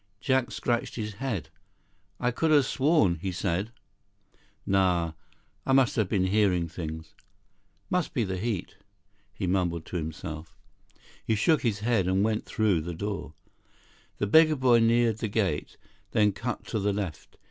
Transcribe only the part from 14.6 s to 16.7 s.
neared the gate, then cut